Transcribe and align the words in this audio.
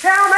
Tell 0.00 0.28
me! 0.30 0.37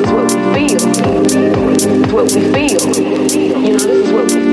It's 0.03 0.11
what 0.11 0.33
we 0.33 0.67
feel. 0.67 0.81
It's 2.01 2.11
what 2.11 2.25
we 2.33 2.41
feel. 2.51 3.61
You 3.61 3.73
know, 3.73 3.77
this 3.77 3.85
is 3.85 4.11
what 4.11 4.23
we 4.25 4.29
feel. 4.31 4.50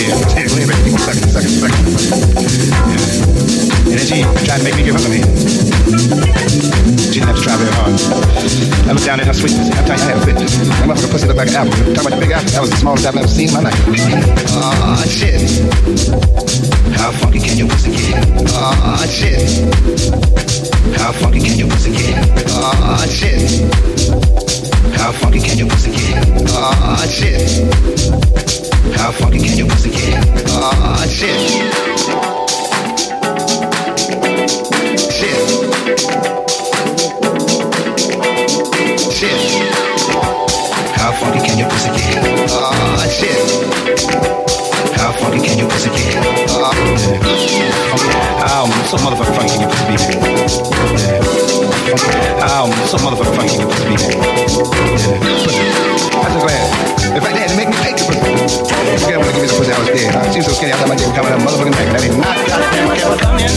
Yeah. 0.00 0.16
Tried 4.44 4.58
to 4.58 4.64
make 4.64 4.76
me 4.76 4.82
give 4.82 4.94
her 4.94 5.00
some 5.00 5.12
head. 5.12 5.28
She 7.12 7.20
have 7.20 7.36
to 7.36 7.42
try 7.42 7.56
very 7.56 7.70
hard. 7.76 7.94
I 8.88 8.92
looked 8.92 9.06
down 9.06 9.20
at. 9.20 9.28
I'm 9.28 9.34
telling 9.34 9.54
you, 9.54 9.70
I 9.70 9.96
had 9.98 10.16
a 10.16 10.24
fit. 10.24 10.36
That 10.36 10.88
motherfucker 10.88 11.10
pussy 11.12 11.26
looked 11.26 11.38
like 11.38 11.48
an 11.48 11.56
apple. 11.56 11.72
Talking 11.94 12.00
about 12.00 12.10
the 12.10 12.20
big 12.20 12.32
apple. 12.32 12.50
That 12.50 12.60
was 12.62 12.70
the 12.70 12.76
smallest 12.76 13.06
I've 13.06 13.16
ever 13.16 13.28
seen 13.28 13.52
my 13.52 13.60
life. 13.60 13.76
Ah, 14.56 15.04
shit. 15.06 15.40
How 16.96 17.12
funky 17.12 17.40
can 17.40 17.58
your 17.58 17.68
pussy 17.68 17.92
get? 17.92 18.24
Ah, 18.56 19.04
shit. 19.06 19.48
How 20.96 21.12
funky 21.12 21.40
can 21.40 21.58
your 21.58 21.68
pussy 21.68 21.92
get? 21.92 22.16
Ah, 22.50 23.06
shit. 23.06 23.68
How 24.96 25.12
funky 25.12 25.40
can 25.40 25.58
your 25.58 25.68
pussy 25.68 25.92
get? 25.92 26.50
Ah, 26.50 27.06
shit. 27.06 28.59
How 28.96 29.10
funky 29.12 29.38
can 29.38 29.56
your 29.58 29.66
pussy 29.68 29.90
get? 29.90 30.14
Ah, 30.50 31.06
shit. 31.08 31.36
Shit. 35.10 35.38
Shit. 39.12 39.40
How 40.96 41.12
funky 41.12 41.40
can 41.46 41.58
your 41.58 41.68
pussy 41.68 41.90
get? 41.90 42.24
Ah, 42.50 43.06
shit. 43.10 43.40
How 44.96 45.12
funky 45.12 45.40
can 45.46 45.58
your 45.58 45.68
pussy 45.68 45.90
get? 45.90 46.16
Ah, 46.50 46.72
yeah. 47.56 48.46
Um, 48.46 48.70
so 48.86 48.96
motherfucking 48.98 49.48
can 49.48 49.60
your 49.60 49.70
pussy 49.70 49.84
be? 49.86 49.94
Yeah. 50.98 51.20
Um, 52.46 52.70
so 52.86 52.96
motherfucking 52.98 53.48
can 53.48 53.60
your 53.60 53.68
pussy 53.68 53.84
be? 53.88 53.94
Yeah. 55.00 55.70
So 55.98 56.10
glad. 56.40 56.90
In 57.14 57.20
fact, 57.20 57.34
they 57.34 57.40
had 57.40 57.50
to 57.50 57.56
make 57.56 57.68
me 57.68 57.74
take 57.82 57.96
the 57.96 58.04
pussy. 58.04 58.29
I. 62.22 62.34
Uh, 62.40 62.58
I 62.60 62.90
I 62.90 63.16
come 63.20 63.38
in. 63.38 63.54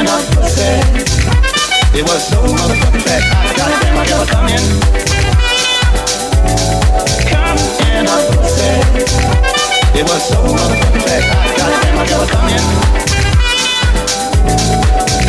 A 0.00 0.16
pussy. 0.34 0.72
It 1.98 2.04
was 2.08 2.22
so 2.28 2.38
motherfucking 2.40 3.04
bad. 3.04 3.22
I 3.30 3.76
ever 4.00 4.24
come 4.32 4.48
in. 4.48 4.64
Come 7.28 7.60
in 7.92 8.06
a 8.06 8.16
pussy. 8.32 8.72
It 9.98 10.04
was 10.08 10.22
so 10.24 10.38
motherfucking 10.40 11.04
I 11.20 12.06
come 12.30 12.48
in. 12.48 12.64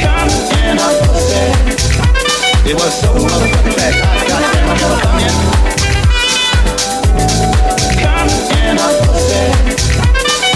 Come 0.01 0.31
in 0.63 0.79
a 0.79 0.88
pussy. 1.03 1.45
It 2.69 2.75
was 2.75 2.93
so 3.01 3.09
motherfucking 3.11 3.75
I 3.81 4.25
come 4.79 5.19
in. 5.19 5.80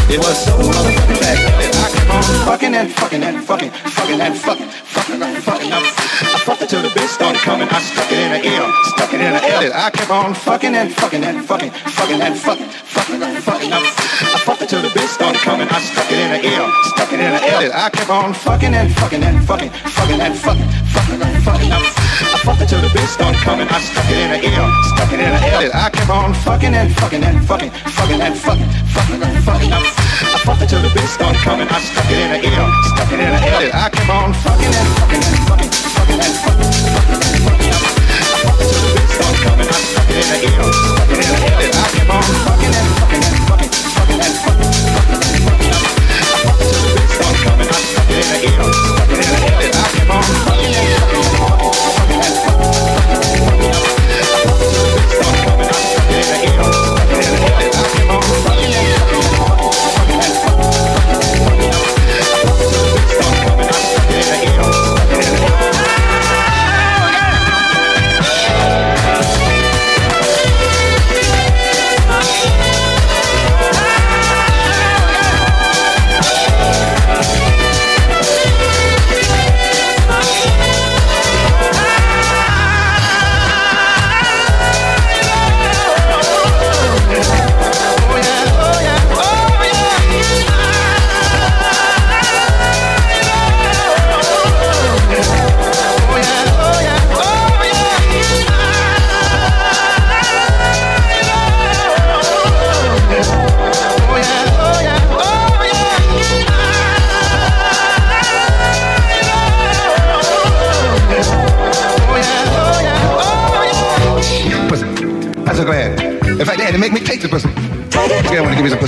It 0.08 0.20
was 0.20 0.38
so 0.46 0.56
motherfucking 0.56 1.20
bad 1.20 1.38
that 1.44 1.76
I 1.76 1.90
kept 1.92 2.08
on 2.08 2.24
fucking 2.48 2.74
and 2.76 2.90
fucking 2.94 3.24
and 3.24 3.44
fucking, 3.44 3.72
fucking 3.72 4.22
and 4.22 4.38
fucking, 4.38 4.70
fucking 4.70 5.22
and 5.22 5.44
fucking. 5.44 5.72
I, 5.74 5.80
I 5.82 6.40
fucked 6.46 6.70
till 6.70 6.82
the 6.82 6.88
bitch 6.94 7.12
started 7.12 7.42
coming. 7.42 7.68
I 7.68 7.82
stuck 7.82 8.08
it 8.12 8.20
in 8.24 8.32
the 8.32 8.42
ear, 8.48 8.64
stuck 8.96 9.12
it 9.12 9.20
in 9.20 9.34
the 9.34 9.42
ear. 9.44 9.72
I 9.76 9.90
kept 9.90 10.10
on 10.10 10.34
fucking 10.34 10.74
and 10.74 10.94
fucking 10.96 11.24
and 11.26 11.44
fucking, 11.44 11.72
fucking 11.72 12.22
and 12.22 12.38
fucking, 12.38 12.70
fucking 12.70 13.22
and 13.22 13.44
fucking. 13.44 13.74
I, 13.74 13.80
I 13.82 14.38
fucked 14.46 14.70
till 14.70 14.82
the 14.82 14.90
bitch 14.94 15.12
started 15.12 15.42
coming. 15.42 15.68
I 15.68 15.82
stuck 15.82 16.08
it 16.08 16.20
in 16.22 16.30
the 16.32 16.42
ear, 16.48 16.64
stuck 16.96 17.12
it 17.12 17.20
in 17.20 17.32
the 17.36 17.42
ear. 17.44 17.72
I 17.74 17.90
kept 17.90 18.10
on 18.10 18.34
fucking 18.34 18.74
and 18.74 18.96
fucking 18.96 19.24
and 19.24 19.44
fucking, 19.44 19.70
fucking 19.70 20.22
and 20.22 20.36
fucking, 20.38 20.70
fucking 20.96 21.22
and 21.22 21.44
fucking. 21.44 22.05
On 26.16 26.34
fucking 26.34 26.74
and 26.74 26.96
fucking 26.96 27.24
and 27.24 27.46
fucking, 27.46 27.72
fucking 27.72 28.22
and 28.22 28.38
fucking, 28.38 28.70
fucking 28.96 29.22
and 29.22 29.44
fucking. 29.44 29.72
I, 29.72 29.82
fucked 30.46 30.62
it 30.62 30.70
till 30.70 30.82
the 30.82 30.88
bitch 30.90 31.12
started 31.12 31.42
coming. 31.42 31.68
I 31.68 31.80
stuck 31.80 32.10
it 32.10 32.18
in 32.24 32.30
the 32.32 32.40
ear, 32.48 32.66
stuck 32.96 33.12
it 33.12 33.20
in 33.20 33.32
the 33.36 33.42
ear. 33.60 33.72
I 33.74 33.90
kept 33.90 34.10
on 34.10 34.34
fucking 34.34 34.74
and 34.80 34.90
fucking 34.98 35.24
and 35.24 35.35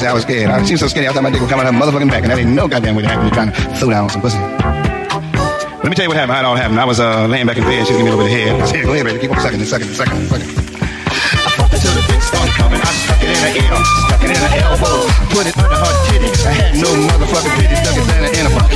I 0.07 0.13
was 0.13 0.23
scared. 0.23 0.49
I, 0.49 0.63
she 0.63 0.73
was 0.73 0.81
so 0.81 0.87
scared. 0.87 1.07
I 1.07 1.13
thought 1.13 1.23
my 1.23 1.29
dick 1.29 1.41
would 1.41 1.49
come 1.49 1.59
out 1.59 1.67
of 1.67 1.73
her 1.73 1.79
motherfucking 1.79 2.09
back, 2.09 2.23
and 2.23 2.31
that 2.31 2.39
ain't 2.39 2.55
no 2.55 2.67
goddamn 2.67 2.95
way 2.95 3.03
to 3.03 3.09
when 3.11 3.27
you're 3.27 3.35
trying 3.35 3.51
to 3.51 3.59
throw 3.75 3.89
down 3.91 4.09
some 4.09 4.21
pussy. 4.21 4.39
Let 4.39 5.91
me 5.91 5.95
tell 5.95 6.07
you 6.07 6.09
what 6.09 6.17
happened. 6.17 6.35
How 6.35 6.41
it 6.41 6.47
all 6.47 6.55
happened. 6.55 6.79
I 6.79 6.85
was 6.85 6.99
uh, 6.99 7.27
laying 7.27 7.45
back 7.45 7.57
in 7.57 7.63
bed. 7.63 7.85
She 7.85 7.93
was 7.93 7.99
giving 7.99 8.05
me 8.07 8.11
a 8.11 8.15
little 8.15 8.27
bit 8.27 8.31
of 8.31 8.39
head. 8.39 8.61
I 8.61 8.65
said, 8.71 8.85
go 8.85 8.93
ahead, 8.93 9.05
baby. 9.05 9.19
Keep 9.19 9.31
on 9.35 9.39
sucking 9.43 9.59
and 9.59 9.67
sucking 9.67 9.87
and 9.87 9.95
sucking 9.95 10.15
and 10.15 10.27
sucking. 10.31 10.47
It 10.47 11.83
the 11.83 12.03
dick 12.07 12.21
started 12.23 12.55
coming. 12.55 12.79
I 12.79 12.91
stuck 13.03 13.19
it 13.19 13.29
in 13.29 13.39
her 13.43 13.51
ear, 13.51 13.75
stuck 14.07 14.23
it 14.23 14.31
in 14.31 14.39
her 14.39 14.51
elbow, 14.63 14.95
put 15.35 15.45
it 15.47 15.55
under 15.59 15.75
her 15.75 15.93
titty. 16.07 16.31
I 16.47 16.51
had 16.55 16.71
no 16.79 16.87
motherfucking 16.87 17.53
titty, 17.59 17.75
stuck 17.83 17.95
it 17.99 18.39
in 18.39 18.47
her 18.47 18.66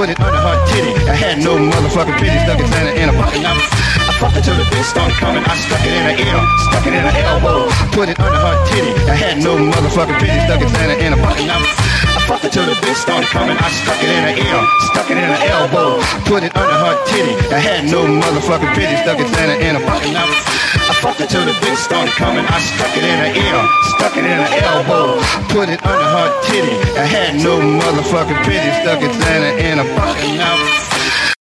put 0.00 0.08
it 0.08 0.18
under 0.18 0.40
her 0.40 0.56
titty. 0.72 0.96
I 1.04 1.14
had 1.14 1.44
no 1.44 1.60
motherfucking 1.60 2.16
titty, 2.16 2.38
stuck 2.48 2.58
it 2.58 2.64
in 2.64 2.72
her 2.72 2.94
in 2.96 3.08
a 3.10 3.12
fucking 3.20 3.42
mouth. 3.42 3.60
I 4.08 4.12
fucked 4.16 4.36
it 4.38 4.44
till 4.48 4.56
the 4.56 4.64
dick 4.72 4.82
started 4.82 5.14
coming. 5.20 5.44
I 5.44 5.54
stuck 5.60 5.84
it 5.84 5.92
in 5.92 6.02
her 6.08 6.16
ear, 6.16 6.40
stuck 6.72 6.86
it 6.88 6.94
in 6.96 7.04
her 7.04 7.16
elbow, 7.28 7.68
put 7.92 8.08
it 8.08 8.18
under 8.18 8.40
her 8.40 8.56
titty. 8.72 8.96
I 9.12 9.14
had 9.14 9.44
no 9.44 9.60
motherfucking 9.60 10.18
titty, 10.18 10.40
stuck 10.48 10.62
it 10.64 10.70
her 10.72 11.04
in 11.04 11.12
a 11.12 11.18
fucking 11.20 11.46
mouth. 11.46 11.89
I 12.10 12.20
fucked 12.26 12.44
it 12.44 12.52
till 12.52 12.66
the 12.66 12.74
bitch 12.82 12.98
started 12.98 13.30
coming. 13.30 13.56
I 13.56 13.68
stuck 13.70 14.02
it 14.02 14.10
in 14.10 14.22
her 14.26 14.34
ear, 14.34 14.58
stuck 14.90 15.10
it 15.10 15.18
in 15.18 15.26
her 15.26 15.42
elbow, 15.54 16.02
put 16.26 16.42
it 16.42 16.52
under 16.56 16.74
her 16.74 16.94
titty. 17.06 17.34
I 17.54 17.58
had 17.58 17.86
no 17.86 18.02
motherfucking 18.06 18.74
pity, 18.74 18.96
stuck 19.02 19.18
it 19.18 19.30
in 19.30 19.48
her 19.50 19.58
in 19.62 19.74
fucking 19.86 20.14
mouth. 20.14 20.34
I 20.90 20.94
fucked 20.98 21.20
it 21.20 21.30
till 21.30 21.46
the 21.46 21.54
bitch 21.62 21.78
started 21.78 22.14
coming. 22.18 22.44
I 22.46 22.58
stuck 22.58 22.90
it 22.98 23.04
in 23.06 23.16
her 23.22 23.30
ear, 23.30 23.58
stuck 23.94 24.14
it 24.18 24.26
in 24.26 24.36
her 24.36 24.50
elbow, 24.66 25.22
put 25.54 25.68
it 25.70 25.78
under 25.86 26.08
her 26.10 26.28
titty. 26.50 26.74
I 26.98 27.06
had 27.06 27.38
no 27.38 27.62
motherfucking 27.62 28.42
pity, 28.42 28.70
stuck 28.82 29.00
it 29.02 29.14
in 29.14 29.40
her 29.46 29.54
in 29.58 29.78
fucking 29.94 30.36
mouth. 30.36 30.89